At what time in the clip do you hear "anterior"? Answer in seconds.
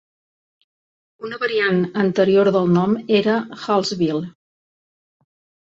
2.05-2.51